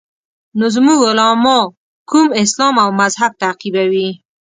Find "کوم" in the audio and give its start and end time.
2.09-2.27